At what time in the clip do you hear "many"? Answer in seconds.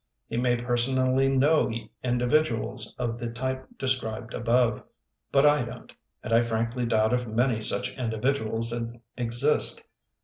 7.27-7.61